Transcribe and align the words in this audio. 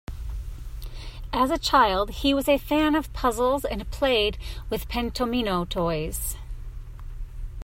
As 1.31 1.51
a 1.51 1.59
child, 1.59 2.09
he 2.09 2.33
was 2.33 2.47
a 2.49 2.57
fan 2.57 2.95
of 2.95 3.13
puzzles 3.13 3.63
and 3.63 3.87
played 3.91 4.39
with 4.67 4.89
pentomino 4.89 5.63
toys. 5.63 6.35